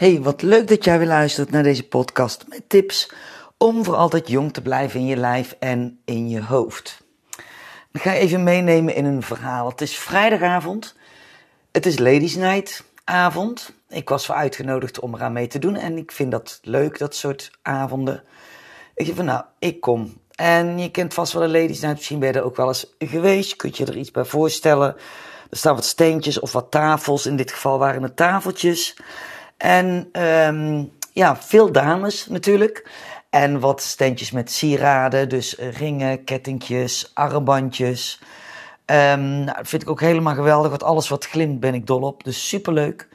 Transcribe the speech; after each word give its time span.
Hey, 0.00 0.20
wat 0.20 0.42
leuk 0.42 0.68
dat 0.68 0.84
jij 0.84 0.98
weer 0.98 1.06
luistert 1.06 1.50
naar 1.50 1.62
deze 1.62 1.88
podcast 1.88 2.44
met 2.48 2.68
tips 2.68 3.12
om 3.56 3.84
voor 3.84 3.94
altijd 3.94 4.28
jong 4.28 4.52
te 4.52 4.62
blijven 4.62 5.00
in 5.00 5.06
je 5.06 5.16
lijf 5.16 5.56
en 5.58 6.00
in 6.04 6.28
je 6.28 6.42
hoofd. 6.42 7.02
Ik 7.92 8.00
ga 8.00 8.12
even 8.12 8.42
meenemen 8.42 8.94
in 8.94 9.04
een 9.04 9.22
verhaal. 9.22 9.68
Het 9.68 9.80
is 9.80 9.98
vrijdagavond. 9.98 10.96
Het 11.72 11.86
is 11.86 11.98
Ladies 11.98 12.36
Night 12.36 12.84
avond. 13.04 13.72
Ik 13.88 14.08
was 14.08 14.26
voor 14.26 14.34
uitgenodigd 14.34 14.98
om 14.98 15.14
eraan 15.14 15.32
mee 15.32 15.46
te 15.46 15.58
doen 15.58 15.76
en 15.76 15.96
ik 15.96 16.12
vind 16.12 16.30
dat 16.30 16.58
leuk, 16.62 16.98
dat 16.98 17.14
soort 17.14 17.50
avonden. 17.62 18.22
Ik 18.94 19.06
zeg 19.06 19.14
van 19.14 19.24
nou, 19.24 19.44
ik 19.58 19.80
kom. 19.80 20.20
En 20.34 20.78
je 20.78 20.90
kent 20.90 21.14
vast 21.14 21.32
wel 21.32 21.42
de 21.42 21.58
Ladies 21.58 21.80
Night, 21.80 21.96
misschien 21.96 22.18
ben 22.18 22.32
je 22.32 22.38
er 22.38 22.44
ook 22.44 22.56
wel 22.56 22.68
eens 22.68 22.94
geweest. 22.98 23.56
Kunt 23.56 23.76
je 23.76 23.86
er 23.86 23.96
iets 23.96 24.10
bij 24.10 24.24
voorstellen? 24.24 24.96
Er 25.50 25.56
staan 25.56 25.74
wat 25.74 25.84
steentjes 25.84 26.40
of 26.40 26.52
wat 26.52 26.70
tafels. 26.70 27.26
In 27.26 27.36
dit 27.36 27.52
geval 27.52 27.78
waren 27.78 28.02
het 28.02 28.16
tafeltjes. 28.16 28.96
En 29.60 30.08
um, 30.12 30.90
ja, 31.12 31.36
veel 31.36 31.72
dames 31.72 32.26
natuurlijk. 32.26 32.90
En 33.30 33.60
wat 33.60 33.82
steentjes 33.82 34.30
met 34.30 34.50
sieraden, 34.50 35.28
dus 35.28 35.56
ringen, 35.58 36.24
kettingjes, 36.24 37.10
armbandjes. 37.14 38.20
Um, 38.86 39.44
nou, 39.44 39.58
vind 39.62 39.82
ik 39.82 39.90
ook 39.90 40.00
helemaal 40.00 40.34
geweldig, 40.34 40.70
want 40.70 40.82
alles 40.82 41.08
wat 41.08 41.26
glimt 41.26 41.60
ben 41.60 41.74
ik 41.74 41.86
dol 41.86 42.02
op. 42.02 42.24
Dus 42.24 42.48
superleuk. 42.48 43.08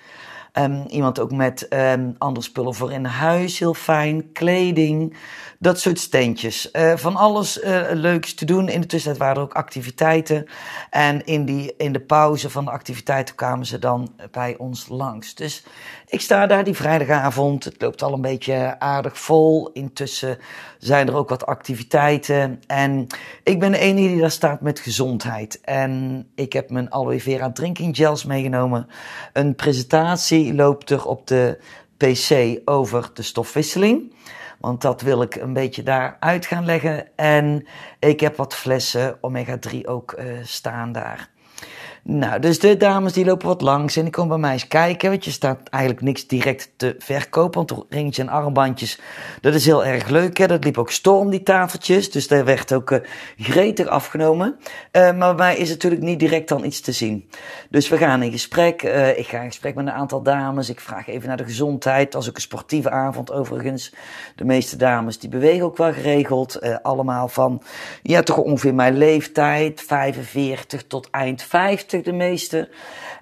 Um, 0.53 0.85
iemand 0.87 1.19
ook 1.19 1.31
met 1.31 1.69
andere 2.17 2.45
spullen 2.45 2.73
voor 2.73 2.91
in 2.91 3.05
huis, 3.05 3.59
heel 3.59 3.73
fijn. 3.73 4.31
Kleding, 4.31 5.17
dat 5.59 5.79
soort 5.79 5.99
steentjes. 5.99 6.69
Uh, 6.73 6.95
van 6.95 7.15
alles 7.15 7.63
uh, 7.63 7.81
leuks 7.91 8.33
te 8.33 8.45
doen. 8.45 8.69
In 8.69 8.81
de 8.81 8.87
tussentijd 8.87 9.23
waren 9.23 9.35
er 9.35 9.41
ook 9.41 9.53
activiteiten. 9.53 10.45
En 10.89 11.25
in, 11.25 11.45
die, 11.45 11.73
in 11.77 11.93
de 11.93 11.99
pauze 11.99 12.49
van 12.49 12.65
de 12.65 12.71
activiteiten 12.71 13.35
kwamen 13.35 13.65
ze 13.65 13.79
dan 13.79 14.13
bij 14.31 14.57
ons 14.57 14.87
langs. 14.89 15.35
Dus 15.35 15.63
ik 16.07 16.21
sta 16.21 16.47
daar 16.47 16.63
die 16.63 16.75
vrijdagavond. 16.75 17.63
Het 17.63 17.81
loopt 17.81 18.03
al 18.03 18.13
een 18.13 18.21
beetje 18.21 18.75
aardig 18.79 19.19
vol. 19.19 19.69
Intussen 19.71 20.37
zijn 20.77 21.07
er 21.07 21.15
ook 21.15 21.29
wat 21.29 21.45
activiteiten. 21.45 22.61
En 22.67 23.07
ik 23.43 23.59
ben 23.59 23.71
de 23.71 23.77
enige 23.77 24.07
die 24.07 24.19
daar 24.19 24.31
staat 24.31 24.61
met 24.61 24.79
gezondheid. 24.79 25.61
En 25.61 26.25
ik 26.35 26.53
heb 26.53 26.69
mijn 26.69 26.91
aloe 26.91 27.21
vera 27.21 27.51
drinking 27.51 27.95
gels 27.95 28.25
meegenomen. 28.25 28.87
Een 29.33 29.55
presentatie 29.55 30.53
loopt 30.53 30.89
er 30.89 31.05
op 31.05 31.27
de 31.27 31.59
PC 31.97 32.59
over 32.65 33.09
de 33.13 33.21
stofwisseling. 33.21 34.13
Want 34.65 34.81
dat 34.81 35.01
wil 35.01 35.21
ik 35.21 35.35
een 35.35 35.53
beetje 35.53 35.83
daar 35.83 36.17
uit 36.19 36.45
gaan 36.45 36.65
leggen. 36.65 37.07
En 37.15 37.67
ik 37.99 38.19
heb 38.19 38.35
wat 38.35 38.55
flessen 38.55 39.17
omega-3 39.21 39.77
ook 39.83 40.15
uh, 40.19 40.25
staan 40.43 40.91
daar. 40.91 41.29
Nou, 42.07 42.39
dus 42.39 42.59
de 42.59 42.77
dames 42.77 43.13
die 43.13 43.25
lopen 43.25 43.47
wat 43.47 43.61
langs 43.61 43.95
en 43.95 44.01
die 44.01 44.11
komen 44.11 44.29
bij 44.29 44.39
mij 44.39 44.51
eens 44.51 44.67
kijken. 44.67 45.09
Want 45.09 45.25
je 45.25 45.31
staat 45.31 45.69
eigenlijk 45.69 46.03
niks 46.03 46.27
direct 46.27 46.71
te 46.75 46.95
verkopen. 46.97 47.65
Want 47.65 47.85
ringetje 47.89 48.21
en 48.21 48.29
armbandjes, 48.29 48.99
dat 49.41 49.53
is 49.53 49.65
heel 49.65 49.85
erg 49.85 50.07
leuk. 50.07 50.37
Hè? 50.37 50.47
Dat 50.47 50.63
liep 50.63 50.77
ook 50.77 50.91
storm, 50.91 51.29
die 51.29 51.43
tafeltjes. 51.43 52.11
Dus 52.11 52.27
daar 52.27 52.45
werd 52.45 52.73
ook 52.73 52.91
uh, 52.91 52.99
gretig 53.37 53.87
afgenomen. 53.87 54.55
Uh, 54.91 55.01
maar 55.01 55.35
bij 55.35 55.45
mij 55.45 55.57
is 55.57 55.69
natuurlijk 55.69 56.01
niet 56.01 56.19
direct 56.19 56.49
dan 56.49 56.65
iets 56.65 56.81
te 56.81 56.91
zien. 56.91 57.29
Dus 57.69 57.89
we 57.89 57.97
gaan 57.97 58.23
in 58.23 58.31
gesprek. 58.31 58.83
Uh, 58.83 59.17
ik 59.17 59.27
ga 59.27 59.39
in 59.39 59.47
gesprek 59.47 59.75
met 59.75 59.85
een 59.85 59.91
aantal 59.91 60.21
dames. 60.21 60.69
Ik 60.69 60.79
vraag 60.79 61.07
even 61.07 61.27
naar 61.27 61.37
de 61.37 61.43
gezondheid. 61.43 62.11
Dat 62.11 62.21
is 62.21 62.29
ook 62.29 62.35
een 62.35 62.41
sportieve 62.41 62.89
avond 62.89 63.31
overigens. 63.31 63.93
De 64.35 64.45
meeste 64.45 64.75
dames 64.75 65.19
die 65.19 65.29
bewegen 65.29 65.65
ook 65.65 65.77
wel 65.77 65.93
geregeld. 65.93 66.81
allemaal 66.81 67.27
van, 67.27 67.61
ja, 68.01 68.21
toch 68.21 68.37
ongeveer 68.37 68.75
mijn 68.75 68.97
leeftijd. 68.97 69.81
45 69.81 70.87
tot 70.87 71.09
eind 71.09 71.41
50 71.41 71.94
de 72.03 72.11
meeste. 72.11 72.69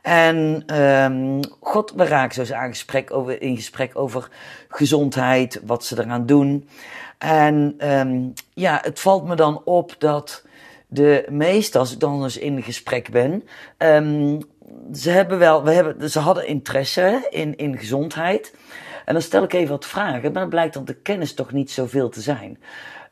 En 0.01 0.63
um, 0.79 1.39
god, 1.59 1.93
we 1.95 2.05
raken 2.05 2.33
zo 2.33 2.39
eens 2.39 2.53
aan 2.53 2.69
gesprek 2.69 3.13
over, 3.13 3.41
in 3.41 3.55
gesprek 3.55 3.91
over 3.93 4.29
gezondheid, 4.67 5.61
wat 5.65 5.85
ze 5.85 5.99
eraan 5.99 6.25
doen. 6.25 6.69
En 7.17 7.75
um, 7.89 8.33
ja, 8.53 8.79
het 8.83 8.99
valt 8.99 9.25
me 9.27 9.35
dan 9.35 9.61
op 9.65 9.95
dat 9.97 10.45
de 10.87 11.25
meeste, 11.29 11.77
als 11.77 11.91
ik 11.91 11.99
dan 11.99 12.23
eens 12.23 12.37
in 12.37 12.63
gesprek 12.63 13.09
ben, 13.11 13.43
um, 13.77 14.39
ze 14.93 15.09
hebben 15.09 15.39
wel, 15.39 15.63
we 15.63 15.71
hebben, 15.71 16.09
ze 16.09 16.19
hadden 16.19 16.47
interesse 16.47 17.27
in, 17.29 17.57
in 17.57 17.77
gezondheid. 17.77 18.53
En 19.05 19.13
dan 19.13 19.21
stel 19.21 19.43
ik 19.43 19.53
even 19.53 19.69
wat 19.69 19.85
vragen, 19.85 20.21
maar 20.21 20.41
dan 20.41 20.49
blijkt 20.49 20.73
dan 20.73 20.85
de 20.85 20.95
kennis 20.95 21.33
toch 21.33 21.51
niet 21.51 21.71
zoveel 21.71 22.09
te 22.09 22.21
zijn. 22.21 22.57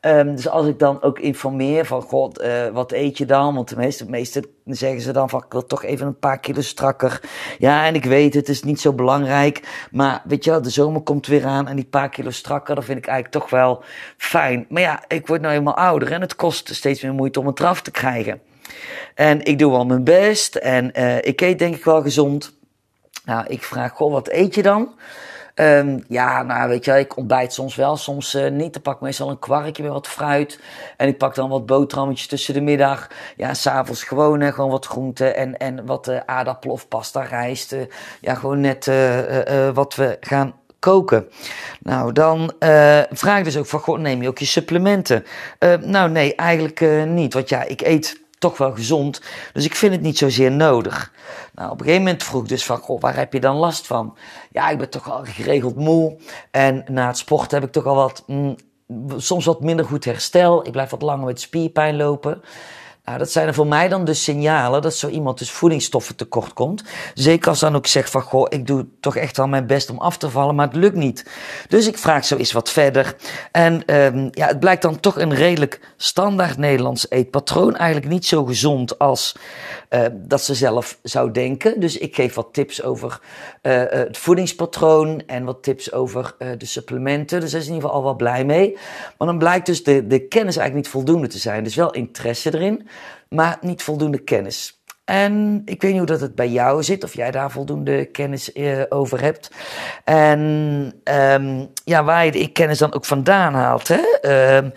Um, 0.05 0.35
dus 0.35 0.47
als 0.47 0.67
ik 0.67 0.79
dan 0.79 1.01
ook 1.01 1.19
informeer 1.19 1.85
van, 1.85 2.01
god, 2.01 2.41
uh, 2.41 2.67
wat 2.67 2.91
eet 2.91 3.17
je 3.17 3.25
dan? 3.25 3.55
Want 3.55 3.69
de 3.69 3.75
meeste, 3.75 4.09
meeste 4.09 4.43
zeggen 4.65 5.01
ze 5.01 5.11
dan 5.11 5.29
van, 5.29 5.43
ik 5.43 5.51
wil 5.51 5.65
toch 5.65 5.83
even 5.83 6.07
een 6.07 6.19
paar 6.19 6.39
kilo 6.39 6.61
strakker. 6.61 7.21
Ja, 7.57 7.85
en 7.85 7.95
ik 7.95 8.05
weet, 8.05 8.33
het 8.33 8.49
is 8.49 8.63
niet 8.63 8.81
zo 8.81 8.93
belangrijk. 8.93 9.87
Maar 9.91 10.21
weet 10.25 10.43
je 10.43 10.49
wel, 10.49 10.61
de 10.61 10.69
zomer 10.69 11.01
komt 11.01 11.27
weer 11.27 11.45
aan 11.45 11.67
en 11.67 11.75
die 11.75 11.85
paar 11.85 12.09
kilo 12.09 12.29
strakker, 12.29 12.75
dat 12.75 12.85
vind 12.85 12.97
ik 12.97 13.07
eigenlijk 13.07 13.43
toch 13.43 13.49
wel 13.49 13.83
fijn. 14.17 14.65
Maar 14.69 14.81
ja, 14.81 15.03
ik 15.07 15.27
word 15.27 15.41
nou 15.41 15.53
eenmaal 15.53 15.75
ouder 15.75 16.11
en 16.11 16.21
het 16.21 16.35
kost 16.35 16.75
steeds 16.75 17.01
meer 17.01 17.13
moeite 17.13 17.39
om 17.39 17.47
het 17.47 17.59
eraf 17.59 17.81
te 17.81 17.91
krijgen. 17.91 18.41
En 19.15 19.45
ik 19.45 19.59
doe 19.59 19.71
wel 19.71 19.85
mijn 19.85 20.03
best 20.03 20.55
en 20.55 20.91
uh, 20.99 21.17
ik 21.17 21.41
eet 21.41 21.59
denk 21.59 21.75
ik 21.75 21.83
wel 21.83 22.01
gezond. 22.01 22.53
Nou, 23.25 23.45
ik 23.47 23.63
vraag, 23.63 23.91
goh, 23.91 24.11
wat 24.11 24.29
eet 24.29 24.55
je 24.55 24.61
dan? 24.61 24.93
Um, 25.55 26.03
ja, 26.07 26.43
nou 26.43 26.69
weet 26.69 26.85
je, 26.85 26.99
ik 26.99 27.17
ontbijt 27.17 27.53
soms 27.53 27.75
wel, 27.75 27.97
soms 27.97 28.35
uh, 28.35 28.49
niet. 28.49 28.73
Dan 28.73 28.81
pak 28.81 28.95
ik 28.95 29.01
meestal 29.01 29.29
een 29.29 29.39
kwarkje 29.39 29.83
met 29.83 29.91
wat 29.91 30.07
fruit. 30.07 30.59
En 30.97 31.07
ik 31.07 31.17
pak 31.17 31.35
dan 31.35 31.49
wat 31.49 31.65
boterhammetjes 31.65 32.27
tussen 32.27 32.53
de 32.53 32.61
middag. 32.61 33.07
Ja, 33.35 33.53
s'avonds 33.53 34.03
gewoon, 34.03 34.39
hè, 34.39 34.51
gewoon 34.51 34.69
wat 34.71 34.85
groenten 34.85 35.35
en, 35.35 35.57
en 35.57 35.85
wat 35.85 36.07
uh, 36.07 36.19
aardappel 36.25 36.71
of 36.71 36.87
pasta, 36.87 37.21
rijst. 37.21 37.73
Uh, 37.73 37.81
ja, 38.21 38.35
gewoon 38.35 38.59
net 38.59 38.91
wat 39.73 39.95
we 39.95 40.17
gaan 40.19 40.53
koken. 40.79 41.27
Nou, 41.79 42.11
dan 42.11 42.53
vraag 43.11 43.37
ik 43.37 43.43
dus 43.43 43.57
ook 43.57 43.65
van, 43.65 44.01
neem 44.01 44.21
je 44.21 44.27
ook 44.27 44.39
je 44.39 44.45
supplementen? 44.45 45.25
nou, 45.81 46.09
nee, 46.09 46.35
eigenlijk 46.35 47.05
niet. 47.05 47.33
Want 47.33 47.49
ja, 47.49 47.63
ik 47.63 47.81
eet 47.81 48.21
toch 48.41 48.57
wel 48.57 48.73
gezond. 48.73 49.21
Dus 49.53 49.65
ik 49.65 49.75
vind 49.75 49.93
het 49.93 50.01
niet 50.01 50.17
zozeer 50.17 50.51
nodig. 50.51 51.11
Nou, 51.53 51.71
op 51.71 51.79
een 51.79 51.85
gegeven 51.85 52.03
moment 52.03 52.23
vroeg 52.23 52.41
ik 52.41 52.49
dus 52.49 52.65
van, 52.65 52.77
goh, 52.77 53.01
waar 53.01 53.15
heb 53.15 53.33
je 53.33 53.39
dan 53.39 53.55
last 53.55 53.87
van? 53.87 54.17
Ja, 54.51 54.69
ik 54.69 54.77
ben 54.77 54.89
toch 54.89 55.11
al 55.11 55.21
geregeld 55.23 55.75
moe. 55.75 56.17
En 56.51 56.83
na 56.87 57.07
het 57.07 57.17
sporten 57.17 57.59
heb 57.59 57.67
ik 57.67 57.73
toch 57.73 57.85
al 57.85 57.95
wat, 57.95 58.23
mm, 58.27 58.55
soms 59.17 59.45
wat 59.45 59.61
minder 59.61 59.85
goed 59.85 60.05
herstel. 60.05 60.65
Ik 60.65 60.71
blijf 60.71 60.89
wat 60.89 61.01
langer 61.01 61.25
met 61.25 61.41
spierpijn 61.41 61.95
lopen. 61.95 62.41
Nou, 63.05 63.17
dat 63.17 63.31
zijn 63.31 63.47
er 63.47 63.53
voor 63.53 63.67
mij 63.67 63.87
dan 63.87 64.05
dus 64.05 64.23
signalen 64.23 64.81
dat 64.81 64.95
zo 64.95 65.07
iemand 65.07 65.37
dus 65.37 65.51
voedingsstoffen 65.51 66.15
tekort 66.15 66.53
komt. 66.53 66.83
Zeker 67.13 67.49
als 67.49 67.59
dan 67.59 67.75
ook 67.75 67.87
zegt 67.87 68.09
van, 68.09 68.21
goh, 68.21 68.45
ik 68.49 68.67
doe 68.67 68.85
toch 68.99 69.15
echt 69.15 69.37
wel 69.37 69.47
mijn 69.47 69.67
best 69.67 69.89
om 69.89 69.97
af 69.97 70.17
te 70.17 70.29
vallen, 70.29 70.55
maar 70.55 70.67
het 70.67 70.75
lukt 70.75 70.95
niet. 70.95 71.25
Dus 71.67 71.87
ik 71.87 71.97
vraag 71.97 72.25
zo 72.25 72.37
eens 72.37 72.51
wat 72.51 72.69
verder. 72.69 73.15
En 73.51 73.95
um, 73.95 74.29
ja, 74.31 74.47
het 74.47 74.59
blijkt 74.59 74.81
dan 74.81 74.99
toch 74.99 75.19
een 75.19 75.33
redelijk 75.33 75.79
standaard 75.97 76.57
Nederlands 76.57 77.09
eetpatroon. 77.09 77.75
Eigenlijk 77.75 78.11
niet 78.11 78.25
zo 78.25 78.45
gezond 78.45 78.99
als 78.99 79.35
uh, 79.89 80.05
dat 80.13 80.41
ze 80.41 80.55
zelf 80.55 80.99
zou 81.03 81.31
denken. 81.31 81.79
Dus 81.79 81.97
ik 81.97 82.15
geef 82.15 82.33
wat 82.33 82.47
tips 82.51 82.83
over 82.83 83.19
uh, 83.61 83.83
het 83.87 84.17
voedingspatroon 84.17 85.23
en 85.27 85.43
wat 85.43 85.63
tips 85.63 85.91
over 85.91 86.35
de 86.57 86.65
supplementen. 86.65 87.39
Dus 87.39 87.51
daar 87.51 87.61
is 87.61 87.67
in 87.67 87.73
ieder 87.73 87.89
geval 87.89 88.03
al 88.03 88.07
wel 88.07 88.15
blij 88.15 88.45
mee. 88.45 88.77
Maar 89.17 89.27
dan 89.27 89.37
blijkt 89.37 89.65
dus 89.65 89.83
de, 89.83 90.07
de 90.07 90.27
kennis 90.27 90.57
eigenlijk 90.57 90.85
niet 90.85 90.93
voldoende 90.93 91.27
te 91.27 91.37
zijn. 91.37 91.63
Dus 91.63 91.75
wel 91.75 91.91
interesse 91.91 92.53
erin, 92.53 92.87
maar 93.29 93.57
niet 93.61 93.83
voldoende 93.83 94.23
kennis. 94.23 94.80
En 95.05 95.61
ik 95.65 95.81
weet 95.81 95.91
niet 95.91 95.99
hoe 95.99 96.09
dat 96.09 96.21
het 96.21 96.35
bij 96.35 96.49
jou 96.49 96.83
zit, 96.83 97.03
of 97.03 97.13
jij 97.13 97.31
daar 97.31 97.51
voldoende 97.51 98.05
kennis 98.05 98.55
uh, 98.55 98.81
over 98.89 99.21
hebt. 99.21 99.51
En 100.03 100.39
um, 101.03 101.69
ja, 101.83 102.03
waar 102.03 102.25
je 102.25 102.31
de 102.31 102.51
kennis 102.51 102.77
dan 102.77 102.93
ook 102.93 103.05
vandaan 103.05 103.53
haalt. 103.53 103.87
Hè? 103.87 103.99
Uh, 104.63 104.69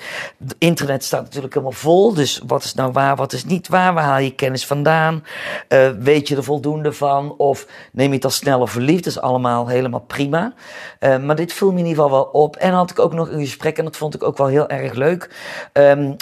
internet 0.59 1.05
staat 1.05 1.23
natuurlijk 1.23 1.55
helemaal 1.55 1.79
vol, 1.79 2.15
dus 2.15 2.43
wat 2.47 2.65
is 2.65 2.75
nou 2.75 2.93
waar, 2.93 3.17
wat 3.17 3.33
is 3.33 3.45
niet 3.45 3.69
waar? 3.69 3.95
Waar 3.95 4.05
haal 4.05 4.19
je 4.19 4.35
kennis 4.35 4.67
vandaan? 4.67 5.25
Uh, 5.69 5.89
weet 5.99 6.29
je 6.29 6.37
er 6.37 6.45
voldoende 6.45 6.93
van? 6.93 7.37
Of 7.37 7.67
neem 7.93 8.09
je 8.09 8.15
het 8.15 8.25
al 8.25 8.31
sneller 8.31 8.69
verliefd? 8.69 9.05
Dat 9.05 9.13
is 9.13 9.21
allemaal 9.21 9.69
helemaal 9.69 10.01
prima. 10.01 10.55
Uh, 11.01 11.19
maar 11.19 11.37
dit 11.37 11.53
viel 11.53 11.73
me 11.73 11.79
in 11.79 11.87
ieder 11.87 12.03
geval 12.03 12.19
wel 12.19 12.43
op. 12.43 12.57
En 12.57 12.73
had 12.73 12.91
ik 12.91 12.99
ook 12.99 13.15
nog 13.15 13.31
een 13.31 13.41
gesprek, 13.41 13.79
en 13.79 13.85
dat 13.85 13.97
vond 13.97 14.15
ik 14.15 14.23
ook 14.23 14.39
wel 14.39 14.47
heel 14.47 14.69
erg 14.69 14.93
leuk, 14.93 15.31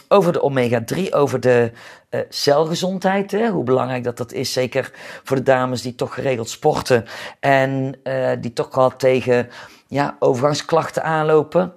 over 0.09 0.33
de 0.33 0.43
omega-3, 0.43 1.11
over 1.11 1.41
de 1.41 1.73
uh, 2.15 2.21
celgezondheid. 2.29 3.31
Hè? 3.31 3.49
Hoe 3.49 3.65
belangrijk 3.65 4.05
dat 4.05 4.17
dat 4.17 4.33
is, 4.33 4.53
zeker 4.53 4.93
voor 5.23 5.37
de 5.37 5.43
dames 5.43 5.83
die 5.83 5.95
toch 5.95 6.15
geregeld 6.15 6.49
sporten 6.49 7.05
en 7.41 7.97
uh, 8.05 8.31
die 8.41 8.53
toch 8.53 8.71
al 8.71 8.97
tegen 8.97 9.49
ja, 9.87 10.17
overgangsklachten 10.19 11.05
aanlopen. 11.05 11.73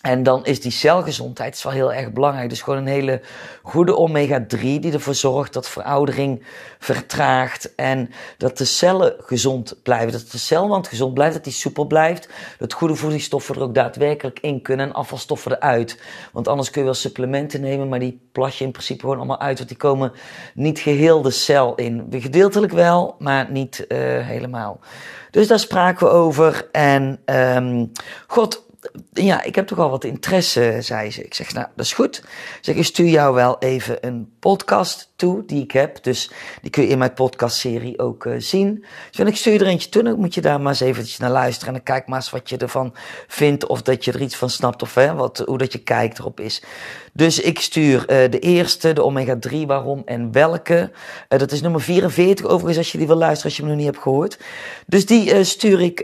En 0.00 0.22
dan 0.22 0.44
is 0.44 0.60
die 0.60 0.72
celgezondheid 0.72 1.54
is 1.54 1.62
wel 1.62 1.72
heel 1.72 1.92
erg 1.92 2.12
belangrijk. 2.12 2.48
Dus 2.48 2.62
gewoon 2.62 2.78
een 2.78 2.86
hele 2.86 3.20
goede 3.62 3.96
omega-3 3.96 4.60
die 4.60 4.92
ervoor 4.92 5.14
zorgt 5.14 5.52
dat 5.52 5.68
veroudering 5.68 6.42
vertraagt 6.78 7.74
en 7.74 8.10
dat 8.36 8.58
de 8.58 8.64
cellen 8.64 9.14
gezond 9.18 9.76
blijven. 9.82 10.12
Dat 10.12 10.30
de 10.30 10.38
celwand 10.38 10.88
gezond 10.88 11.14
blijft, 11.14 11.34
dat 11.34 11.44
die 11.44 11.52
soepel 11.52 11.84
blijft. 11.84 12.28
Dat 12.58 12.72
goede 12.72 12.94
voedingsstoffen 12.94 13.54
er 13.54 13.62
ook 13.62 13.74
daadwerkelijk 13.74 14.38
in 14.40 14.62
kunnen 14.62 14.86
en 14.86 14.92
afvalstoffen 14.92 15.52
eruit. 15.52 16.00
Want 16.32 16.48
anders 16.48 16.70
kun 16.70 16.80
je 16.80 16.86
wel 16.86 16.96
supplementen 16.96 17.60
nemen, 17.60 17.88
maar 17.88 17.98
die 17.98 18.20
plas 18.32 18.58
je 18.58 18.64
in 18.64 18.72
principe 18.72 19.00
gewoon 19.00 19.16
allemaal 19.16 19.40
uit. 19.40 19.56
Want 19.56 19.68
die 19.68 19.78
komen 19.78 20.12
niet 20.54 20.78
geheel 20.78 21.22
de 21.22 21.30
cel 21.30 21.74
in. 21.74 22.06
Gedeeltelijk 22.10 22.72
wel, 22.72 23.14
maar 23.18 23.50
niet 23.50 23.84
uh, 23.88 23.98
helemaal. 24.26 24.80
Dus 25.30 25.48
daar 25.48 25.58
spraken 25.58 26.06
we 26.06 26.12
over. 26.12 26.68
En 26.72 27.20
um, 27.24 27.92
God 28.26 28.68
ja, 29.12 29.42
ik 29.42 29.54
heb 29.54 29.66
toch 29.66 29.78
al 29.78 29.90
wat 29.90 30.04
interesse, 30.04 30.76
zei 30.80 31.10
ze. 31.10 31.24
Ik 31.24 31.34
zeg, 31.34 31.52
nou, 31.52 31.66
dat 31.76 31.84
is 31.84 31.92
goed. 31.92 32.22
Zeg, 32.60 32.74
ik 32.74 32.84
stuur 32.84 33.08
jou 33.08 33.34
wel 33.34 33.58
even 33.58 34.06
een 34.06 34.32
podcast 34.38 35.12
toe 35.16 35.44
die 35.46 35.62
ik 35.62 35.70
heb. 35.70 36.02
Dus 36.02 36.30
die 36.62 36.70
kun 36.70 36.82
je 36.82 36.88
in 36.88 36.98
mijn 36.98 37.14
podcastserie 37.14 37.98
ook 37.98 38.24
uh, 38.24 38.34
zien. 38.38 38.84
Dus 39.10 39.26
ik 39.26 39.36
stuur 39.36 39.60
er 39.60 39.66
eentje 39.66 39.88
toe, 39.88 40.02
dan 40.02 40.18
moet 40.18 40.34
je 40.34 40.40
daar 40.40 40.60
maar 40.60 40.72
eens 40.72 40.80
eventjes 40.80 41.18
naar 41.18 41.30
luisteren. 41.30 41.68
En 41.68 41.74
dan 41.74 41.94
kijk 41.94 42.06
maar 42.06 42.18
eens 42.18 42.30
wat 42.30 42.48
je 42.48 42.56
ervan 42.56 42.94
vindt. 43.26 43.66
Of 43.66 43.82
dat 43.82 44.04
je 44.04 44.12
er 44.12 44.22
iets 44.22 44.36
van 44.36 44.50
snapt, 44.50 44.82
of 44.82 44.94
hè, 44.94 45.14
wat, 45.14 45.42
hoe 45.46 45.58
dat 45.58 45.72
je 45.72 45.78
kijkt 45.78 46.18
erop 46.18 46.40
is. 46.40 46.62
Dus 47.12 47.40
ik 47.40 47.60
stuur 47.60 48.00
uh, 48.00 48.06
de 48.06 48.38
eerste, 48.38 48.92
de 48.92 49.02
omega-3, 49.02 49.66
waarom 49.66 50.02
en 50.04 50.32
welke. 50.32 50.90
Uh, 51.28 51.38
dat 51.38 51.52
is 51.52 51.60
nummer 51.60 51.80
44 51.80 52.46
overigens, 52.46 52.78
als 52.78 52.92
je 52.92 52.98
die 52.98 53.06
wil 53.06 53.16
luisteren, 53.16 53.44
als 53.44 53.56
je 53.56 53.62
hem 53.62 53.70
nog 53.70 53.80
niet 53.80 53.90
hebt 53.90 54.02
gehoord. 54.02 54.38
Dus 54.86 55.06
die 55.06 55.44
stuur 55.44 55.80
ik 55.80 56.00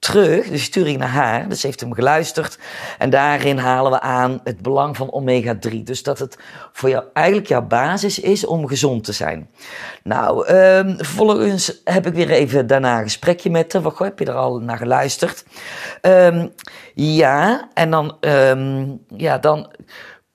terug, 0.00 0.48
dus 0.48 0.62
stuur 0.62 0.88
ik 0.88 0.98
naar 0.98 1.08
haar. 1.08 1.48
Dus 1.48 1.62
heeft 1.62 1.80
hem 1.80 1.94
geluisterd. 1.94 2.58
En 2.98 3.10
daarin 3.10 3.58
halen 3.58 3.92
we 3.92 4.00
aan 4.00 4.40
het 4.44 4.62
belang 4.62 4.96
van 4.96 5.10
omega-3. 5.10 5.82
Dus 5.82 6.02
dat 6.02 6.18
het 6.18 6.38
voor 6.72 6.88
jou 6.88 7.04
eigenlijk 7.12 7.46
jouw 7.46 7.62
basis 7.62 8.18
is 8.18 8.46
om 8.46 8.68
gezond 8.68 9.04
te 9.04 9.12
zijn. 9.12 9.50
Nou, 10.02 10.54
um, 10.54 10.96
vervolgens 10.96 11.80
heb 11.84 12.06
ik 12.06 12.14
weer 12.14 12.30
even 12.30 12.66
daarna 12.66 12.98
een 12.98 13.02
gesprekje 13.02 13.50
met 13.50 13.72
haar. 13.72 13.82
Wat 13.82 13.98
heb 13.98 14.18
je 14.18 14.24
er 14.24 14.34
al 14.34 14.58
naar 14.58 14.76
geluisterd? 14.76 15.44
Um, 16.02 16.52
ja, 16.94 17.68
en 17.74 17.90
dan, 17.90 18.16
um, 18.20 19.04
ja, 19.16 19.38
dan 19.38 19.70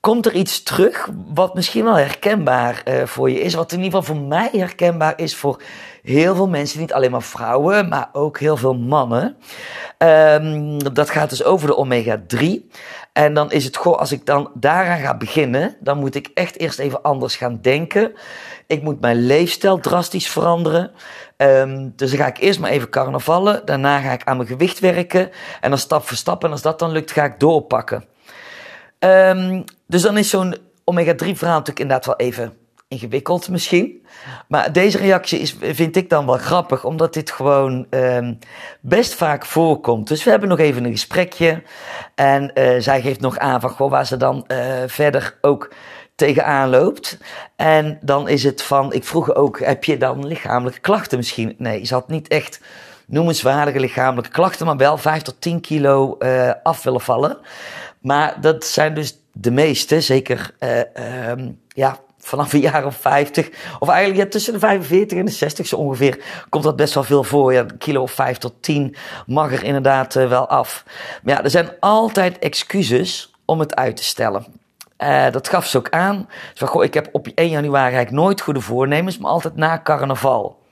komt 0.05 0.25
er 0.25 0.33
iets 0.33 0.63
terug 0.63 1.09
wat 1.33 1.53
misschien 1.53 1.83
wel 1.83 1.97
herkenbaar 1.97 2.83
uh, 2.87 3.03
voor 3.03 3.29
je 3.29 3.39
is. 3.39 3.53
Wat 3.53 3.71
in 3.71 3.83
ieder 3.83 3.99
geval 3.99 4.15
voor 4.15 4.25
mij 4.25 4.49
herkenbaar 4.51 5.13
is 5.15 5.35
voor 5.35 5.61
heel 6.03 6.35
veel 6.35 6.47
mensen, 6.47 6.79
niet 6.79 6.93
alleen 6.93 7.11
maar 7.11 7.21
vrouwen, 7.21 7.89
maar 7.89 8.09
ook 8.13 8.39
heel 8.39 8.57
veel 8.57 8.73
mannen. 8.73 9.35
Um, 9.97 10.93
dat 10.93 11.09
gaat 11.09 11.29
dus 11.29 11.43
over 11.43 11.67
de 11.67 11.75
omega-3. 11.75 12.69
En 13.13 13.33
dan 13.33 13.51
is 13.51 13.65
het 13.65 13.77
gewoon, 13.77 13.99
als 13.99 14.11
ik 14.11 14.25
dan 14.25 14.51
daaraan 14.53 14.99
ga 14.99 15.17
beginnen, 15.17 15.75
dan 15.79 15.97
moet 15.97 16.15
ik 16.15 16.29
echt 16.33 16.59
eerst 16.59 16.79
even 16.79 17.01
anders 17.01 17.35
gaan 17.35 17.59
denken. 17.61 18.13
Ik 18.67 18.81
moet 18.81 19.01
mijn 19.01 19.25
leefstijl 19.25 19.79
drastisch 19.79 20.29
veranderen. 20.29 20.91
Um, 21.37 21.93
dus 21.95 22.09
dan 22.09 22.19
ga 22.19 22.27
ik 22.27 22.37
eerst 22.37 22.59
maar 22.59 22.71
even 22.71 22.89
carnavallen. 22.89 23.61
Daarna 23.65 23.99
ga 23.99 24.11
ik 24.11 24.23
aan 24.23 24.37
mijn 24.37 24.49
gewicht 24.49 24.79
werken. 24.79 25.29
En 25.61 25.69
dan 25.69 25.79
stap 25.79 26.07
voor 26.07 26.17
stap. 26.17 26.43
En 26.43 26.51
als 26.51 26.61
dat 26.61 26.79
dan 26.79 26.91
lukt, 26.91 27.11
ga 27.11 27.23
ik 27.23 27.39
doorpakken. 27.39 28.05
Um, 28.99 29.63
dus 29.87 30.01
dan 30.01 30.17
is 30.17 30.29
zo'n 30.29 30.55
omega-3 30.83 31.15
verhaal 31.17 31.57
natuurlijk 31.57 31.79
inderdaad 31.79 32.05
wel 32.05 32.15
even 32.15 32.53
ingewikkeld 32.87 33.49
misschien. 33.49 34.05
Maar 34.47 34.71
deze 34.71 34.97
reactie 34.97 35.39
is, 35.39 35.55
vind 35.61 35.95
ik 35.95 36.09
dan 36.09 36.25
wel 36.25 36.37
grappig, 36.37 36.83
omdat 36.83 37.13
dit 37.13 37.31
gewoon 37.31 37.87
um, 37.89 38.39
best 38.81 39.13
vaak 39.13 39.45
voorkomt. 39.45 40.07
Dus 40.07 40.23
we 40.23 40.29
hebben 40.29 40.49
nog 40.49 40.59
even 40.59 40.85
een 40.85 40.91
gesprekje. 40.91 41.63
En 42.15 42.51
uh, 42.53 42.75
zij 42.79 43.01
geeft 43.01 43.19
nog 43.19 43.37
aan 43.37 43.61
van 43.61 43.89
waar 43.89 44.05
ze 44.05 44.17
dan 44.17 44.45
uh, 44.47 44.57
verder 44.87 45.37
ook 45.41 45.73
tegenaan 46.15 46.69
loopt. 46.69 47.17
En 47.55 47.99
dan 48.01 48.29
is 48.29 48.43
het 48.43 48.61
van, 48.61 48.93
ik 48.93 49.03
vroeg 49.03 49.35
ook, 49.35 49.59
heb 49.59 49.83
je 49.83 49.97
dan 49.97 50.27
lichamelijke 50.27 50.79
klachten 50.79 51.17
misschien? 51.17 51.55
Nee, 51.57 51.85
ze 51.85 51.93
had 51.93 52.07
niet 52.07 52.27
echt 52.27 52.59
noemenswaardige 53.07 53.79
lichamelijke 53.79 54.31
klachten, 54.31 54.65
maar 54.65 54.77
wel 54.77 54.97
5 54.97 55.21
tot 55.21 55.41
10 55.41 55.61
kilo 55.61 56.15
uh, 56.19 56.51
af 56.63 56.83
willen 56.83 57.01
vallen. 57.01 57.37
Maar 58.05 58.41
dat 58.41 58.65
zijn 58.65 58.93
dus 58.93 59.17
de 59.31 59.51
meeste, 59.51 60.01
zeker 60.01 60.51
um, 61.29 61.59
ja, 61.67 61.99
vanaf 62.17 62.57
jaar 62.57 62.85
of 62.85 62.95
50, 62.95 63.49
of 63.79 63.89
eigenlijk 63.89 64.23
ja, 64.23 64.29
tussen 64.29 64.53
de 64.53 64.59
45 64.59 65.17
en 65.17 65.25
de 65.25 65.31
60 65.31 65.67
zo 65.67 65.75
ongeveer, 65.75 66.19
komt 66.49 66.63
dat 66.63 66.75
best 66.75 66.93
wel 66.93 67.03
veel 67.03 67.23
voor. 67.23 67.53
Ja, 67.53 67.59
een 67.59 67.77
kilo 67.77 68.01
of 68.01 68.11
5 68.11 68.37
tot 68.37 68.53
10 68.59 68.95
mag 69.25 69.51
er 69.51 69.63
inderdaad 69.63 70.15
uh, 70.15 70.27
wel 70.27 70.47
af. 70.47 70.83
Maar 71.23 71.35
ja, 71.35 71.43
er 71.43 71.49
zijn 71.49 71.69
altijd 71.79 72.39
excuses 72.39 73.33
om 73.45 73.59
het 73.59 73.75
uit 73.75 73.97
te 73.97 74.03
stellen. 74.03 74.45
Uh, 75.03 75.31
dat 75.31 75.49
gaf 75.49 75.65
ze 75.65 75.77
ook 75.77 75.89
aan. 75.89 76.29
Ze 76.53 76.67
goh, 76.67 76.83
ik 76.83 76.93
heb 76.93 77.09
op 77.11 77.27
1 77.27 77.49
januari 77.49 77.93
eigenlijk 77.95 78.23
nooit 78.23 78.41
goede 78.41 78.61
voornemens, 78.61 79.17
maar 79.17 79.31
altijd 79.31 79.55
na 79.55 79.81
carnaval. 79.83 80.63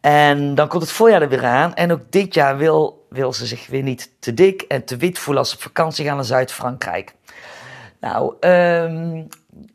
En 0.00 0.54
dan 0.54 0.68
komt 0.68 0.82
het 0.82 0.92
voorjaar 0.92 1.22
er 1.22 1.28
weer 1.28 1.44
aan. 1.44 1.74
En 1.74 1.92
ook 1.92 2.02
dit 2.10 2.34
jaar 2.34 2.56
wil, 2.56 3.06
wil 3.08 3.32
ze 3.32 3.46
zich 3.46 3.66
weer 3.66 3.82
niet 3.82 4.10
te 4.18 4.34
dik 4.34 4.62
en 4.62 4.84
te 4.84 4.96
wit 4.96 5.18
voelen 5.18 5.42
als 5.42 5.50
ze 5.50 5.56
op 5.56 5.62
vakantie 5.62 6.04
gaan 6.04 6.14
naar 6.16 6.24
Zuid-Frankrijk. 6.24 7.14
Nou, 8.00 8.34
um, 8.40 9.28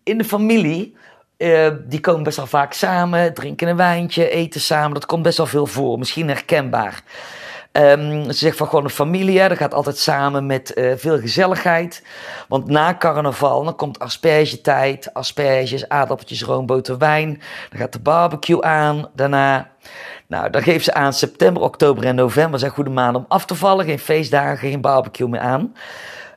in 0.04 0.18
de 0.18 0.24
familie, 0.24 0.96
uh, 1.38 1.68
die 1.84 2.00
komen 2.00 2.24
best 2.24 2.38
wel 2.38 2.48
vaak 2.48 2.74
samen, 2.74 3.34
drinken 3.34 3.68
een 3.68 3.76
wijntje, 3.76 4.30
eten 4.30 4.62
samen. 4.62 4.94
Dat 4.94 5.06
komt 5.06 5.24
best 5.24 5.38
wel 5.38 5.46
veel 5.46 5.66
voor, 5.66 6.00
misschien 6.00 6.28
herkenbaar. 6.28 7.04
Um, 7.78 8.24
ze 8.24 8.34
zegt 8.34 8.58
van 8.58 8.68
gewoon 8.68 8.84
een 8.84 8.90
familie, 8.90 9.40
hè, 9.40 9.48
dat 9.48 9.58
gaat 9.58 9.74
altijd 9.74 9.98
samen 9.98 10.46
met 10.46 10.72
uh, 10.76 10.92
veel 10.96 11.20
gezelligheid. 11.20 12.04
Want 12.48 12.68
na 12.68 12.96
carnaval, 13.00 13.64
dan 13.64 13.76
komt 13.76 14.00
aspergetijd, 14.00 15.14
asperges, 15.14 15.90
aardappeltjes, 15.90 16.44
roomboter, 16.44 16.98
wijn. 16.98 17.42
Dan 17.70 17.80
gaat 17.80 17.94
de 17.94 18.00
barbecue 18.00 18.62
aan 18.62 19.10
daarna. 19.14 19.70
Nou, 20.28 20.50
dan 20.50 20.62
geeft 20.62 20.86
ze 20.86 20.94
aan 20.94 21.14
september, 21.14 21.64
oktober 21.64 22.06
en 22.06 22.16
november 22.16 22.60
zijn 22.60 22.72
goede 22.72 22.90
maanden 22.90 23.22
om 23.22 23.28
af 23.28 23.46
te 23.46 23.56
vallen. 23.56 23.86
Geen 23.86 24.00
feestdagen, 24.00 24.70
geen 24.70 24.82
barbecue 24.82 25.28
meer 25.28 25.40
aan. 25.40 25.76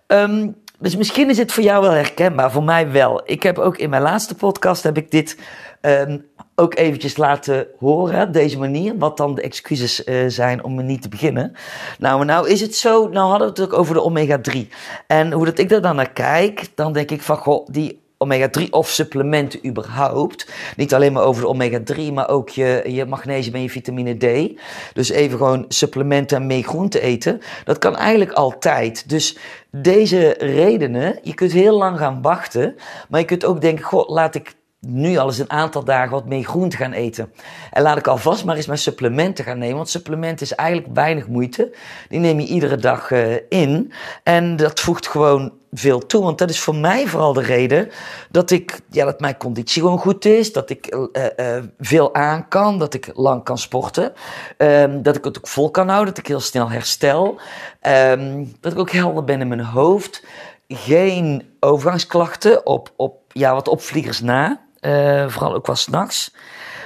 Um, 0.06 0.56
dus 0.78 0.96
misschien 0.96 1.30
is 1.30 1.38
het 1.38 1.52
voor 1.52 1.62
jou 1.62 1.82
wel 1.82 1.92
herkenbaar, 1.92 2.50
voor 2.50 2.62
mij 2.62 2.90
wel. 2.90 3.20
Ik 3.24 3.42
heb 3.42 3.58
ook 3.58 3.76
in 3.76 3.90
mijn 3.90 4.02
laatste 4.02 4.34
podcast 4.34 4.82
heb 4.82 4.96
ik 4.96 5.10
dit 5.10 5.38
um, 5.80 6.27
ook 6.58 6.74
eventjes 6.76 7.16
laten 7.16 7.66
horen, 7.78 8.26
op 8.26 8.32
deze 8.32 8.58
manier, 8.58 8.98
wat 8.98 9.16
dan 9.16 9.34
de 9.34 9.42
excuses 9.42 10.04
uh, 10.04 10.24
zijn 10.28 10.64
om 10.64 10.78
er 10.78 10.84
niet 10.84 11.02
te 11.02 11.08
beginnen. 11.08 11.52
Nou, 11.98 12.24
nou 12.24 12.48
is 12.48 12.60
het 12.60 12.74
zo, 12.74 13.08
nou 13.08 13.28
hadden 13.28 13.48
we 13.48 13.60
het 13.60 13.72
ook 13.72 13.78
over 13.78 13.94
de 13.94 14.02
omega-3. 14.02 14.72
En 15.06 15.32
hoe 15.32 15.44
dat 15.44 15.58
ik 15.58 15.70
er 15.70 15.82
dan 15.82 15.96
naar 15.96 16.12
kijk, 16.12 16.66
dan 16.74 16.92
denk 16.92 17.10
ik 17.10 17.22
van, 17.22 17.36
goh, 17.36 17.66
die 17.70 18.00
omega-3 18.18 18.70
of 18.70 18.88
supplementen 18.88 19.66
überhaupt. 19.66 20.48
Niet 20.76 20.94
alleen 20.94 21.12
maar 21.12 21.22
over 21.22 21.42
de 21.42 21.48
omega-3, 21.48 22.12
maar 22.12 22.28
ook 22.28 22.48
je, 22.48 22.82
je 22.86 23.04
magnesium 23.04 23.54
en 23.54 23.62
je 23.62 23.70
vitamine 23.70 24.16
D. 24.16 24.58
Dus 24.92 25.08
even 25.08 25.38
gewoon 25.38 25.64
supplementen 25.68 26.36
en 26.36 26.46
mee 26.46 26.62
groente 26.62 27.00
eten. 27.00 27.40
Dat 27.64 27.78
kan 27.78 27.96
eigenlijk 27.96 28.32
altijd. 28.32 29.08
Dus 29.08 29.36
deze 29.70 30.34
redenen, 30.38 31.18
je 31.22 31.34
kunt 31.34 31.52
heel 31.52 31.76
lang 31.78 31.98
gaan 31.98 32.22
wachten, 32.22 32.76
maar 33.08 33.20
je 33.20 33.26
kunt 33.26 33.44
ook 33.44 33.60
denken, 33.60 33.84
goh, 33.84 34.08
laat 34.08 34.34
ik 34.34 34.56
nu 34.80 35.16
al 35.16 35.26
eens 35.26 35.38
een 35.38 35.50
aantal 35.50 35.84
dagen 35.84 36.10
wat 36.10 36.26
meer 36.26 36.44
groente 36.44 36.76
gaan 36.76 36.92
eten. 36.92 37.32
En 37.70 37.82
laat 37.82 37.98
ik 37.98 38.06
alvast 38.06 38.44
maar 38.44 38.56
eens 38.56 38.66
mijn 38.66 38.78
supplementen 38.78 39.44
gaan 39.44 39.58
nemen. 39.58 39.76
Want 39.76 39.88
supplementen 39.88 40.46
is 40.46 40.54
eigenlijk 40.54 40.94
weinig 40.94 41.28
moeite. 41.28 41.74
Die 42.08 42.18
neem 42.20 42.40
je 42.40 42.46
iedere 42.46 42.76
dag 42.76 43.10
uh, 43.10 43.34
in. 43.48 43.92
En 44.22 44.56
dat 44.56 44.80
voegt 44.80 45.08
gewoon 45.08 45.52
veel 45.72 46.06
toe. 46.06 46.22
Want 46.22 46.38
dat 46.38 46.50
is 46.50 46.60
voor 46.60 46.74
mij 46.74 47.06
vooral 47.06 47.32
de 47.32 47.42
reden 47.42 47.88
dat 48.30 48.50
ik, 48.50 48.80
ja, 48.90 49.04
dat 49.04 49.20
mijn 49.20 49.36
conditie 49.36 49.82
gewoon 49.82 49.98
goed 49.98 50.24
is. 50.24 50.52
Dat 50.52 50.70
ik 50.70 50.94
uh, 50.94 51.24
uh, 51.36 51.62
veel 51.78 52.14
aan 52.14 52.48
kan. 52.48 52.78
Dat 52.78 52.94
ik 52.94 53.10
lang 53.14 53.44
kan 53.44 53.58
sporten. 53.58 54.12
Um, 54.56 55.02
dat 55.02 55.16
ik 55.16 55.24
het 55.24 55.38
ook 55.38 55.48
vol 55.48 55.70
kan 55.70 55.88
houden. 55.88 56.08
Dat 56.08 56.18
ik 56.18 56.26
heel 56.26 56.40
snel 56.40 56.70
herstel. 56.70 57.40
Um, 57.82 58.54
dat 58.60 58.72
ik 58.72 58.78
ook 58.78 58.90
helder 58.90 59.24
ben 59.24 59.40
in 59.40 59.48
mijn 59.48 59.64
hoofd. 59.64 60.24
Geen 60.68 61.56
overgangsklachten 61.60 62.66
op, 62.66 62.92
op 62.96 63.20
ja, 63.32 63.54
wat 63.54 63.68
opvliegers 63.68 64.20
na. 64.20 64.66
Uh, 64.80 65.28
vooral 65.28 65.54
ook 65.54 65.66
wel 65.66 65.76
s'nachts. 65.76 66.30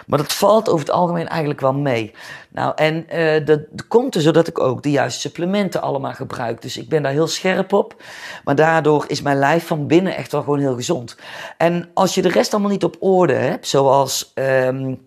Maar 0.07 0.19
dat 0.19 0.33
valt 0.33 0.69
over 0.69 0.87
het 0.87 0.95
algemeen 0.95 1.29
eigenlijk 1.29 1.61
wel 1.61 1.73
mee. 1.73 2.13
Nou, 2.49 2.73
en 2.75 3.07
uh, 3.15 3.47
dat 3.47 3.61
komt 3.89 4.15
er 4.15 4.21
zodat 4.21 4.49
ik 4.49 4.61
ook 4.61 4.83
de 4.83 4.91
juiste 4.91 5.21
supplementen 5.21 5.83
allemaal 5.83 6.13
gebruik. 6.13 6.63
Dus 6.63 6.77
ik 6.77 6.89
ben 6.89 7.03
daar 7.03 7.13
heel 7.13 7.27
scherp 7.27 7.73
op. 7.73 8.03
Maar 8.45 8.55
daardoor 8.55 9.05
is 9.07 9.23
mijn 9.23 9.39
lijf 9.39 9.67
van 9.67 9.87
binnen 9.87 10.17
echt 10.17 10.33
wel 10.33 10.43
gewoon 10.43 10.59
heel 10.59 10.75
gezond. 10.75 11.17
En 11.57 11.91
als 11.95 12.15
je 12.15 12.23
de 12.23 12.29
rest 12.29 12.53
allemaal 12.53 12.71
niet 12.71 12.85
op 12.85 12.97
orde 13.01 13.35
hebt, 13.35 13.69
zoals 13.69 14.33
um, 14.35 15.07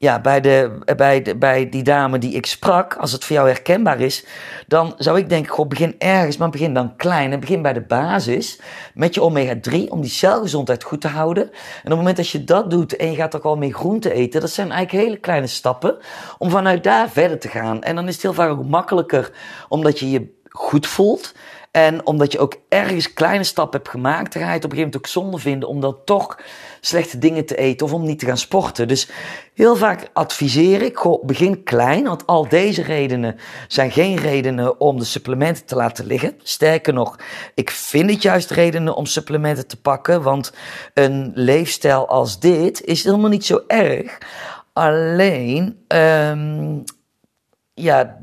ja, 0.00 0.20
bij, 0.20 0.40
de, 0.40 0.78
bij, 0.96 1.22
de, 1.22 1.36
bij 1.36 1.68
die 1.68 1.82
dame 1.82 2.18
die 2.18 2.32
ik 2.32 2.46
sprak, 2.46 2.96
als 2.96 3.12
het 3.12 3.24
voor 3.24 3.36
jou 3.36 3.48
herkenbaar 3.48 4.00
is, 4.00 4.24
dan 4.66 4.94
zou 4.96 5.18
ik 5.18 5.28
denken, 5.28 5.52
goh, 5.52 5.68
begin 5.68 5.94
ergens, 5.98 6.36
maar 6.36 6.50
begin 6.50 6.74
dan 6.74 6.96
klein 6.96 7.32
en 7.32 7.40
begin 7.40 7.62
bij 7.62 7.72
de 7.72 7.80
basis 7.80 8.60
met 8.94 9.14
je 9.14 9.20
omega-3 9.20 9.88
om 9.88 10.00
die 10.00 10.10
celgezondheid 10.10 10.82
goed 10.82 11.00
te 11.00 11.08
houden. 11.08 11.42
En 11.42 11.50
op 11.52 11.82
het 11.82 11.96
moment 11.96 12.16
dat 12.16 12.28
je 12.28 12.44
dat 12.44 12.70
doet 12.70 12.96
en 12.96 13.10
je 13.10 13.16
gaat 13.16 13.36
ook 13.36 13.44
al 13.44 13.56
mee 13.56 13.74
groente 13.74 14.12
eten, 14.12 14.40
dat 14.40 14.50
zijn 14.50 14.70
eigenlijk 14.70 15.04
hele 15.04 15.20
kleine 15.20 15.46
stappen 15.46 15.96
om 16.38 16.50
vanuit 16.50 16.84
daar 16.84 17.10
verder 17.10 17.38
te 17.38 17.48
gaan. 17.48 17.82
En 17.82 17.94
dan 17.94 18.08
is 18.08 18.12
het 18.12 18.22
heel 18.22 18.34
vaak 18.34 18.50
ook 18.50 18.64
makkelijker, 18.64 19.32
omdat 19.68 19.98
je 19.98 20.10
je 20.10 20.38
goed 20.48 20.86
voelt. 20.86 21.34
En 21.70 22.06
omdat 22.06 22.32
je 22.32 22.38
ook 22.38 22.56
ergens 22.68 23.12
kleine 23.12 23.44
stappen 23.44 23.78
hebt 23.78 23.90
gemaakt, 23.90 24.32
dan 24.32 24.42
ga 24.42 24.48
je 24.48 24.54
het 24.54 24.64
op 24.64 24.70
een 24.70 24.76
gegeven 24.76 24.92
moment 24.92 24.96
ook 24.96 25.24
zonde 25.24 25.38
vinden 25.38 25.68
om 25.68 25.80
dan 25.80 25.96
toch 26.04 26.38
slechte 26.80 27.18
dingen 27.18 27.46
te 27.46 27.56
eten 27.56 27.86
of 27.86 27.92
om 27.92 28.04
niet 28.04 28.18
te 28.18 28.26
gaan 28.26 28.38
sporten. 28.38 28.88
Dus 28.88 29.10
heel 29.54 29.76
vaak 29.76 30.08
adviseer 30.12 30.82
ik, 30.82 31.18
begin 31.22 31.62
klein, 31.62 32.04
want 32.04 32.26
al 32.26 32.48
deze 32.48 32.82
redenen 32.82 33.36
zijn 33.68 33.90
geen 33.90 34.16
redenen 34.16 34.80
om 34.80 34.98
de 34.98 35.04
supplementen 35.04 35.64
te 35.64 35.74
laten 35.74 36.06
liggen. 36.06 36.34
Sterker 36.42 36.92
nog, 36.92 37.18
ik 37.54 37.70
vind 37.70 38.10
het 38.10 38.22
juist 38.22 38.50
redenen 38.50 38.94
om 38.94 39.06
supplementen 39.06 39.66
te 39.66 39.80
pakken, 39.80 40.22
want 40.22 40.52
een 40.94 41.32
leefstijl 41.34 42.08
als 42.08 42.40
dit 42.40 42.84
is 42.84 43.04
helemaal 43.04 43.30
niet 43.30 43.46
zo 43.46 43.60
erg. 43.66 44.18
Alleen, 44.72 45.84
um, 45.88 46.84
ja, 47.74 48.18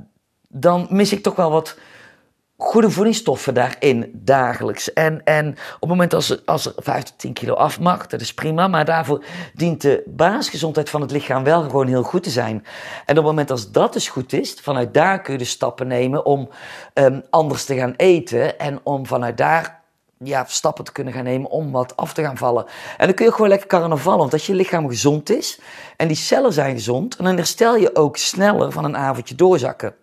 dan 0.47 0.87
mis 0.89 1.11
ik 1.11 1.23
toch 1.23 1.35
wel 1.35 1.51
wat 1.51 1.77
goede 2.57 2.89
voedingsstoffen 2.89 3.53
daarin 3.53 4.11
dagelijks. 4.13 4.93
En, 4.93 5.23
en 5.23 5.49
op 5.49 5.79
het 5.79 5.89
moment 5.89 6.13
als, 6.13 6.45
als 6.45 6.65
er 6.65 6.73
5 6.77 7.03
tot 7.03 7.17
10 7.17 7.33
kilo 7.33 7.53
af 7.53 7.79
mag, 7.79 8.07
dat 8.07 8.21
is 8.21 8.33
prima. 8.33 8.67
Maar 8.67 8.85
daarvoor 8.85 9.23
dient 9.53 9.81
de 9.81 10.03
basisgezondheid 10.05 10.89
van 10.89 11.01
het 11.01 11.11
lichaam 11.11 11.43
wel 11.43 11.61
gewoon 11.61 11.87
heel 11.87 12.03
goed 12.03 12.23
te 12.23 12.29
zijn. 12.29 12.55
En 13.05 13.09
op 13.09 13.15
het 13.15 13.23
moment 13.23 13.51
als 13.51 13.71
dat 13.71 13.93
dus 13.93 14.09
goed 14.09 14.33
is, 14.33 14.53
vanuit 14.53 14.93
daar 14.93 15.21
kun 15.21 15.33
je 15.33 15.39
de 15.39 15.45
stappen 15.45 15.87
nemen 15.87 16.25
om 16.25 16.49
um, 16.93 17.23
anders 17.29 17.65
te 17.65 17.75
gaan 17.75 17.93
eten. 17.97 18.59
En 18.59 18.79
om 18.83 19.05
vanuit 19.05 19.37
daar 19.37 19.81
ja, 20.23 20.45
stappen 20.47 20.83
te 20.83 20.91
kunnen 20.91 21.13
gaan 21.13 21.23
nemen 21.23 21.49
om 21.49 21.71
wat 21.71 21.95
af 21.95 22.13
te 22.13 22.23
gaan 22.23 22.37
vallen. 22.37 22.65
En 22.97 23.05
dan 23.05 23.15
kun 23.15 23.25
je 23.25 23.31
gewoon 23.31 23.49
lekker 23.49 23.67
carnaval, 23.67 24.17
want 24.17 24.33
als 24.33 24.45
je 24.45 24.53
lichaam 24.53 24.87
gezond 24.87 25.29
is 25.29 25.59
en 25.97 26.07
die 26.07 26.17
cellen 26.17 26.53
zijn 26.53 26.75
gezond, 26.75 27.17
dan 27.17 27.35
herstel 27.35 27.75
je 27.75 27.95
ook 27.95 28.17
sneller 28.17 28.71
van 28.71 28.85
een 28.85 28.97
avondje 28.97 29.35
doorzakken. 29.35 29.95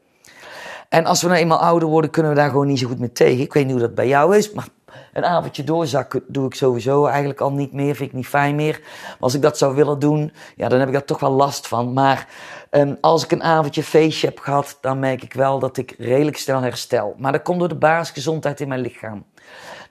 En 0.88 1.05
als 1.07 1.23
we 1.23 1.29
nou 1.29 1.41
eenmaal 1.41 1.59
ouder 1.59 1.88
worden, 1.88 2.11
kunnen 2.11 2.33
we 2.33 2.38
daar 2.38 2.50
gewoon 2.50 2.67
niet 2.67 2.79
zo 2.79 2.88
goed 2.88 2.99
mee 2.99 3.12
tegen. 3.12 3.41
Ik 3.41 3.53
weet 3.53 3.64
niet 3.64 3.73
hoe 3.73 3.83
dat 3.83 3.95
bij 3.95 4.09
jou 4.09 4.37
is, 4.37 4.53
maar 4.53 4.67
een 5.12 5.25
avondje 5.25 5.64
doorzakken 5.64 6.23
doe 6.26 6.47
ik 6.47 6.55
sowieso 6.55 7.07
eigenlijk 7.07 7.41
al 7.41 7.53
niet 7.53 7.73
meer. 7.73 7.95
Vind 7.95 8.11
ik 8.11 8.17
niet 8.17 8.26
fijn 8.26 8.55
meer. 8.55 8.81
Maar 8.83 9.17
als 9.21 9.35
ik 9.35 9.43
dat 9.43 9.59
zou 9.59 9.75
willen 9.75 9.99
doen, 9.99 10.33
ja, 10.57 10.69
dan 10.69 10.79
heb 10.79 10.88
ik 10.88 10.95
daar 10.95 11.05
toch 11.05 11.21
wel 11.21 11.31
last 11.31 11.69
van. 11.69 11.93
Maar 11.93 12.29
um, 12.71 12.99
als 13.00 13.25
ik 13.25 13.33
een 13.33 13.43
avondje 13.43 13.83
feestje 13.83 14.26
heb 14.26 14.38
gehad, 14.38 14.79
dan 14.81 14.99
merk 14.99 15.23
ik 15.23 15.33
wel 15.33 15.59
dat 15.59 15.76
ik 15.76 15.95
redelijk 15.99 16.37
snel 16.37 16.61
herstel. 16.61 17.14
Maar 17.19 17.33
dat 17.33 17.43
komt 17.43 17.59
door 17.59 17.69
de 17.69 17.75
basisgezondheid 17.75 18.61
in 18.61 18.69
mijn 18.69 18.81
lichaam. 18.81 19.25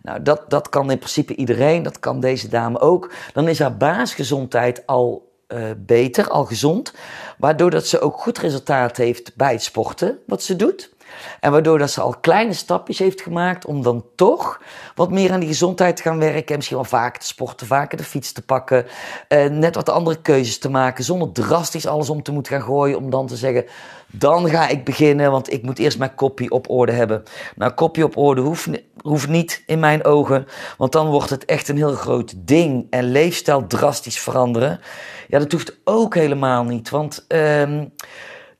Nou, 0.02 0.22
dat, 0.22 0.50
dat 0.50 0.70
kan 0.70 0.92
in 0.92 0.98
principe 0.98 1.36
iedereen, 1.36 1.84
dat 1.84 2.00
kan 2.00 2.20
deze 2.20 2.48
dame 2.48 2.80
ook. 2.80 3.12
Dan 3.34 3.48
is 3.48 3.60
haar 3.60 3.78
basisgezondheid 3.78 4.88
al 4.88 5.33
uh, 5.54 5.72
beter, 5.78 6.30
al 6.30 6.46
gezond. 6.46 6.94
Waardoor 7.38 7.70
dat 7.70 7.88
ze 7.88 8.00
ook 8.00 8.18
goed 8.18 8.38
resultaat 8.38 8.98
heeft 8.98 9.36
bij 9.36 9.52
het 9.52 9.64
sporten, 9.64 10.20
wat 10.26 10.44
ze 10.44 10.56
doet. 10.56 10.92
En 11.40 11.52
waardoor 11.52 11.78
dat 11.78 11.92
ze 11.92 12.02
al 12.02 12.16
kleine 12.22 12.54
stapjes 12.54 13.00
heeft 13.00 13.22
gemaakt 13.22 13.66
om 13.66 13.82
dan 13.84 14.06
toch 14.16 14.62
wat 14.96 15.12
meer 15.12 15.32
aan 15.32 15.40
die 15.40 15.50
gezondheid 15.50 15.96
te 15.96 16.02
gaan 16.02 16.20
werken. 16.20 16.48
En 16.48 16.56
misschien 16.56 16.78
wel 16.78 16.86
vaker 16.86 17.20
te 17.20 17.28
sporten, 17.28 17.68
vaker 17.68 17.98
de 17.98 18.04
fiets 18.04 18.32
te 18.32 18.42
pakken. 18.42 18.86
Uh, 19.30 19.46
net 19.46 19.76
wat 19.76 19.90
andere 19.90 20.22
keuzes 20.22 20.58
te 20.58 20.70
maken. 20.70 21.04
Zonder 21.04 21.32
drastisch 21.32 21.88
alles 21.88 22.10
om 22.10 22.24
te 22.24 22.32
moeten 22.32 22.54
gaan 22.54 22.64
gooien. 22.64 22.98
Om 22.98 23.10
dan 23.10 23.28
te 23.28 23.36
zeggen, 23.36 23.66
dan 24.08 24.50
ga 24.50 24.68
ik 24.68 24.84
beginnen, 24.84 25.32
want 25.32 25.54
ik 25.54 25.64
moet 25.64 25.80
eerst 25.80 25.98
mijn 25.98 26.16
kopie 26.16 26.52
op 26.52 26.70
orde 26.70 26.92
hebben. 26.92 27.24
Nou, 27.56 27.72
kopie 27.72 28.04
op 28.04 28.18
orde 28.18 28.42
hoeft, 28.42 28.68
hoeft 29.02 29.28
niet 29.28 29.64
in 29.66 29.80
mijn 29.80 30.06
ogen. 30.06 30.48
Want 30.78 30.92
dan 30.92 31.08
wordt 31.08 31.30
het 31.30 31.46
echt 31.46 31.68
een 31.68 31.78
heel 31.78 31.94
groot 31.94 32.34
ding. 32.38 32.88
En 32.90 33.12
leefstijl 33.12 33.68
drastisch 33.68 34.20
veranderen. 34.20 34.80
Ja, 35.28 35.40
dat 35.40 35.52
hoeft 35.52 35.78
ook 35.84 36.16
helemaal 36.16 36.64
niet. 36.64 36.90
Want... 36.90 37.26
Um, 37.28 37.94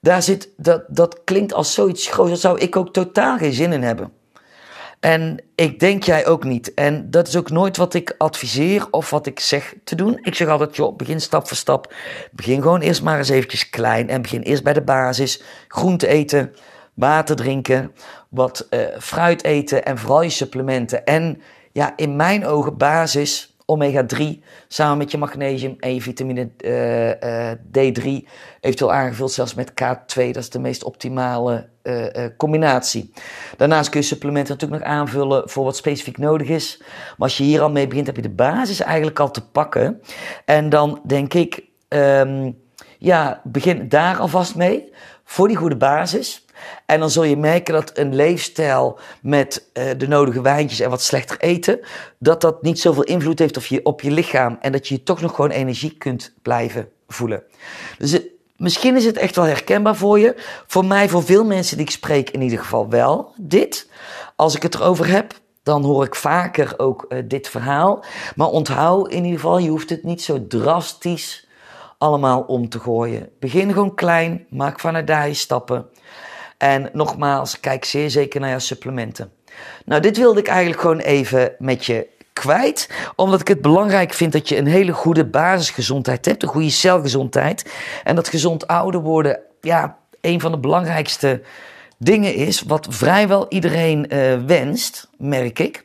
daar 0.04 0.22
zit, 0.22 0.50
dat, 0.58 0.84
dat 0.88 1.22
klinkt 1.24 1.54
als 1.54 1.74
zoiets 1.74 2.08
groots. 2.08 2.30
Daar 2.30 2.38
zou 2.38 2.60
ik 2.60 2.76
ook 2.76 2.94
totaal 2.94 3.38
geen 3.38 3.54
zin 3.54 3.74
in 3.74 3.84
hebben. 3.84 4.12
En 5.00 5.44
ik 5.56 5.80
denk 5.80 6.04
jij 6.04 6.26
ook 6.26 6.44
niet. 6.44 6.74
En 6.74 7.12
dat 7.12 7.28
is 7.28 7.36
ook 7.36 7.50
nooit 7.50 7.78
wat 7.78 7.94
ik 7.94 8.16
adviseer 8.18 8.88
of 8.92 9.10
wat 9.10 9.26
ik 9.26 9.40
zeg 9.40 9.74
te 9.84 9.96
doen. 9.96 10.20
Ik 10.22 10.36
zeg 10.36 10.48
altijd, 10.48 10.76
joh, 10.76 10.96
begin 10.96 11.22
stap 11.22 11.48
voor 11.48 11.58
stap. 11.58 11.94
Begin 12.32 12.62
gewoon 12.62 12.82
eerst 12.82 13.04
maar 13.04 13.18
eens 13.18 13.30
eventjes 13.30 13.70
klein. 13.70 14.10
En 14.10 14.22
begin 14.22 14.42
eerst 14.42 14.64
bij 14.64 14.74
de 14.74 14.82
basis. 14.82 15.42
Groente 15.68 16.08
eten, 16.08 16.54
water 16.94 17.36
drinken, 17.36 17.92
wat 18.30 18.68
uh, 18.70 18.80
fruit 19.00 19.44
eten 19.44 19.86
en 19.86 19.98
vooral 19.98 20.22
je 20.22 20.30
supplementen. 20.30 21.06
En 21.06 21.42
ja, 21.72 21.94
in 21.96 22.16
mijn 22.16 22.46
ogen 22.46 22.78
basis 22.78 23.53
omega-3 23.74 24.44
samen 24.68 24.98
met 24.98 25.12
je 25.12 25.18
magnesium 25.18 25.76
en 25.80 25.94
je 25.94 26.02
vitamine 26.02 26.50
uh, 26.58 27.08
uh, 27.10 27.52
D3, 27.52 28.28
eventueel 28.60 28.94
aangevuld 28.94 29.32
zelfs 29.32 29.54
met 29.54 29.72
K2. 29.72 30.16
Dat 30.16 30.36
is 30.36 30.50
de 30.50 30.60
meest 30.60 30.84
optimale 30.84 31.70
uh, 31.84 32.26
combinatie. 32.38 33.14
Daarnaast 33.58 33.90
kun 33.90 34.00
je 34.00 34.06
supplementen 34.06 34.54
natuurlijk 34.54 34.82
nog 34.82 34.92
aanvullen 34.92 35.50
voor 35.50 35.64
wat 35.64 35.76
specifiek 35.76 36.18
nodig 36.18 36.48
is. 36.48 36.78
Maar 36.80 37.16
als 37.18 37.38
je 37.38 37.44
hier 37.44 37.62
al 37.62 37.72
mee 37.72 37.88
begint, 37.88 38.08
heb 38.08 38.16
je 38.16 38.22
de 38.22 38.30
basis 38.30 38.82
eigenlijk 38.82 39.20
al 39.20 39.32
te 39.32 39.48
pakken. 39.48 40.02
En 40.46 40.70
dan 40.70 41.02
denk 41.06 41.34
ik, 41.34 41.64
um, 41.90 42.58
ja, 43.00 43.42
begin 43.44 43.90
daar 43.90 44.18
alvast 44.18 44.56
mee 44.56 44.92
voor 45.24 45.48
die 45.48 45.58
goede 45.58 45.78
basis. 45.78 46.43
En 46.86 47.00
dan 47.00 47.10
zul 47.10 47.24
je 47.24 47.38
merken 47.38 47.74
dat 47.74 47.98
een 47.98 48.16
leefstijl 48.16 49.00
met 49.22 49.70
uh, 49.74 49.84
de 49.98 50.08
nodige 50.08 50.42
wijntjes 50.42 50.80
en 50.80 50.90
wat 50.90 51.02
slechter 51.02 51.38
eten, 51.40 51.80
dat 52.18 52.42
dat 52.42 52.62
niet 52.62 52.80
zoveel 52.80 53.04
invloed 53.04 53.40
heeft 53.40 53.58
op 53.58 53.64
je, 53.64 53.86
op 53.86 54.02
je 54.02 54.12
lichaam 54.12 54.58
en 54.62 54.72
dat 54.72 54.88
je 54.88 54.96
je 54.96 55.04
toch 55.04 55.22
nog 55.22 55.36
gewoon 55.36 55.52
energie 55.52 55.98
kunt 55.98 56.34
blijven 56.42 56.90
voelen. 57.08 57.44
Dus 57.98 58.20
misschien 58.58 58.96
is 58.96 59.06
het 59.06 59.18
echt 59.18 59.36
wel 59.36 59.46
herkenbaar 59.46 59.96
voor 59.96 60.20
je. 60.20 60.36
Voor 60.68 60.86
mij, 60.86 61.10
voor 61.10 61.24
veel 61.24 61.46
mensen 61.46 61.78
die 61.78 61.86
ik 61.86 61.92
spreek, 61.92 62.30
in 62.30 62.42
ieder 62.42 62.60
geval 62.60 62.90
wel 62.90 63.34
dit. 63.38 63.90
Als 64.36 64.56
ik 64.56 64.62
het 64.62 64.76
erover 64.76 65.08
heb, 65.08 65.34
dan 65.64 65.84
hoor 65.84 66.06
ik 66.06 66.16
vaker 66.16 66.74
ook 66.78 67.06
uh, 67.10 67.20
dit 67.26 67.50
verhaal. 67.50 68.04
Maar 68.36 68.48
onthoud 68.48 69.10
in 69.10 69.24
ieder 69.24 69.40
geval, 69.40 69.58
je 69.58 69.70
hoeft 69.70 69.90
het 69.90 70.04
niet 70.04 70.22
zo 70.22 70.48
drastisch 70.48 71.48
allemaal 71.98 72.42
om 72.42 72.70
te 72.70 72.80
gooien. 72.80 73.30
Begin 73.40 73.74
gewoon 73.74 73.96
klein, 73.96 74.46
maak 74.50 74.80
vanuit 74.80 75.08
daar 75.08 75.28
je 75.28 75.34
stappen. 75.34 75.86
En 76.58 76.90
nogmaals, 76.94 77.60
kijk 77.60 77.86
zeer 77.86 78.10
zeker 78.10 78.40
naar 78.40 78.50
jouw 78.50 78.60
supplementen. 78.60 79.32
Nou, 79.86 80.02
dit 80.02 80.18
wilde 80.18 80.40
ik 80.40 80.48
eigenlijk 80.48 80.82
gewoon 80.82 81.00
even 81.00 81.56
met 81.60 81.86
je 81.86 82.08
kwijt. 82.34 82.90
Omdat 83.16 83.42
ik 83.42 83.48
het 83.48 83.62
belangrijk 83.62 84.14
vind 84.14 84.32
dat 84.32 84.50
je 84.50 84.58
een 84.58 84.68
hele 84.68 84.92
goede 84.92 85.26
basisgezondheid 85.26 86.26
hebt. 86.26 86.44
Een 86.44 86.50
goede 86.50 86.70
celgezondheid. 86.70 87.72
En 88.04 88.16
dat 88.16 88.28
gezond 88.28 88.68
ouder 88.68 89.02
worden, 89.02 89.40
ja, 89.62 89.98
een 90.22 90.42
van 90.42 90.52
de 90.52 90.60
belangrijkste 90.60 91.42
dingen 91.98 92.36
is. 92.36 92.62
Wat 92.62 92.88
vrijwel 92.90 93.46
iedereen 93.50 94.06
uh, 94.14 94.46
wenst, 94.46 95.10
merk 95.18 95.60
ik. 95.60 95.84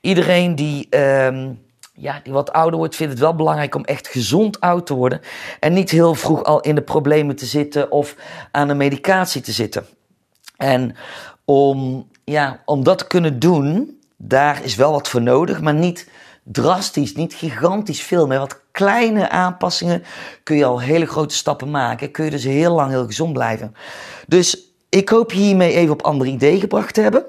Iedereen 0.00 0.54
die. 0.54 0.86
Uh, 0.90 1.48
ja, 1.92 2.20
die 2.22 2.32
wat 2.32 2.52
ouder 2.52 2.78
wordt, 2.78 2.96
vindt 2.96 3.12
het 3.12 3.22
wel 3.22 3.34
belangrijk 3.34 3.74
om 3.74 3.84
echt 3.84 4.08
gezond 4.08 4.60
oud 4.60 4.86
te 4.86 4.94
worden. 4.94 5.20
En 5.60 5.72
niet 5.72 5.90
heel 5.90 6.14
vroeg 6.14 6.44
al 6.44 6.60
in 6.60 6.74
de 6.74 6.82
problemen 6.82 7.36
te 7.36 7.46
zitten 7.46 7.90
of 7.90 8.16
aan 8.50 8.68
een 8.68 8.76
medicatie 8.76 9.40
te 9.40 9.52
zitten. 9.52 9.86
En 10.60 10.96
om, 11.44 12.08
ja, 12.24 12.62
om 12.64 12.84
dat 12.84 12.98
te 12.98 13.06
kunnen 13.06 13.38
doen, 13.38 13.98
daar 14.16 14.64
is 14.64 14.74
wel 14.74 14.92
wat 14.92 15.08
voor 15.08 15.22
nodig, 15.22 15.60
maar 15.60 15.74
niet 15.74 16.08
drastisch, 16.42 17.14
niet 17.14 17.34
gigantisch 17.34 18.02
veel. 18.02 18.26
Met 18.26 18.38
wat 18.38 18.60
kleine 18.70 19.28
aanpassingen 19.28 20.02
kun 20.42 20.56
je 20.56 20.64
al 20.64 20.80
hele 20.80 21.06
grote 21.06 21.34
stappen 21.34 21.70
maken. 21.70 22.10
Kun 22.10 22.24
je 22.24 22.30
dus 22.30 22.44
heel 22.44 22.74
lang 22.74 22.90
heel 22.90 23.06
gezond 23.06 23.32
blijven. 23.32 23.74
Dus 24.26 24.58
ik 24.88 25.08
hoop 25.08 25.32
je 25.32 25.38
hiermee 25.38 25.72
even 25.72 25.92
op 25.92 26.02
andere 26.02 26.30
ideeën 26.30 26.60
gebracht 26.60 26.94
te 26.94 27.00
hebben. 27.00 27.24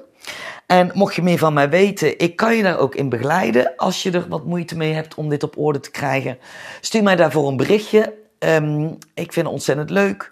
En 0.66 0.90
mocht 0.94 1.14
je 1.14 1.22
meer 1.22 1.38
van 1.38 1.52
mij 1.52 1.70
weten, 1.70 2.18
ik 2.18 2.36
kan 2.36 2.56
je 2.56 2.62
daar 2.62 2.78
ook 2.78 2.94
in 2.94 3.08
begeleiden. 3.08 3.76
Als 3.76 4.02
je 4.02 4.10
er 4.10 4.28
wat 4.28 4.44
moeite 4.44 4.76
mee 4.76 4.92
hebt 4.92 5.14
om 5.14 5.28
dit 5.28 5.42
op 5.42 5.58
orde 5.58 5.80
te 5.80 5.90
krijgen, 5.90 6.38
stuur 6.80 7.02
mij 7.02 7.16
daarvoor 7.16 7.48
een 7.48 7.56
berichtje. 7.56 8.14
Um, 8.38 8.98
ik 9.14 9.32
vind 9.32 9.46
het 9.46 9.54
ontzettend 9.54 9.90
leuk. 9.90 10.30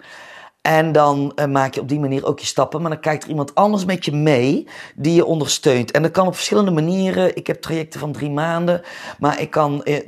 En 0.61 0.93
dan 0.93 1.33
uh, 1.37 1.47
maak 1.47 1.75
je 1.75 1.81
op 1.81 1.89
die 1.89 2.01
manier 2.01 2.27
ook 2.27 2.39
je 2.39 2.47
stappen. 2.47 2.81
Maar 2.81 2.91
dan 2.91 3.01
kijkt 3.01 3.23
er 3.23 3.29
iemand 3.29 3.55
anders 3.55 3.85
met 3.85 4.05
je 4.05 4.13
mee 4.13 4.67
die 4.95 5.15
je 5.15 5.25
ondersteunt. 5.25 5.91
En 5.91 6.03
dat 6.03 6.11
kan 6.11 6.27
op 6.27 6.35
verschillende 6.35 6.71
manieren. 6.71 7.37
Ik 7.37 7.47
heb 7.47 7.61
trajecten 7.61 8.01
van 8.01 8.13
drie 8.13 8.31
maanden. 8.31 8.83
Maar 9.19 9.41
ik 9.41 9.51
kan, 9.51 9.81
uh, 9.85 9.99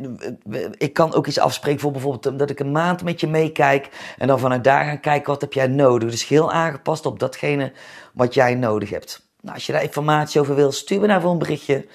ik 0.79 0.93
kan 0.93 1.15
ook 1.15 1.27
iets 1.27 1.39
afspreken 1.39 1.81
voor 1.81 1.93
bijvoorbeeld 1.93 2.39
dat 2.39 2.51
ik 2.51 2.61
een 2.61 2.73
maand 2.73 3.05
met 3.05 3.21
je 3.21 3.27
meekijk. 3.27 3.89
En 4.19 4.27
dan 4.27 4.39
vanuit 4.39 4.65
daar 4.65 4.85
gaan 4.85 5.01
kijken 5.01 5.31
wat 5.31 5.41
heb 5.41 5.53
jij 5.53 5.67
nodig. 5.67 6.11
Dus 6.11 6.29
heel 6.29 6.53
aangepast 6.53 7.07
op 7.07 7.19
datgene 7.19 7.73
wat 8.13 8.35
jij 8.35 8.55
nodig 8.55 8.91
hebt. 8.91 9.27
Nou, 9.41 9.55
als 9.55 9.67
je 9.67 9.73
daar 9.73 9.83
informatie 9.83 10.41
over 10.41 10.55
wil, 10.55 10.73
stuur 10.73 11.01
me 11.01 11.07
daarvoor 11.07 11.31
een 11.31 11.39
berichtje 11.39 11.87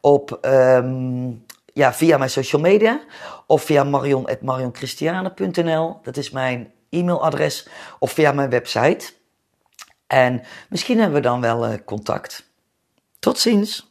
op, 0.00 0.38
um, 0.42 1.44
ja, 1.72 1.92
via 1.92 2.18
mijn 2.18 2.30
social 2.30 2.62
media. 2.62 3.00
Of 3.46 3.62
via 3.62 3.84
marion.marionchristiane.nl. 3.84 5.98
Dat 6.02 6.16
is 6.16 6.30
mijn 6.30 6.72
e-mailadres 6.90 7.68
of 7.98 8.12
via 8.12 8.32
mijn 8.32 8.50
website. 8.50 9.12
En 10.06 10.42
misschien 10.68 10.98
hebben 10.98 11.16
we 11.16 11.28
dan 11.28 11.40
wel 11.40 11.68
uh, 11.68 11.74
contact. 11.84 12.50
Tot 13.18 13.38
ziens. 13.38 13.87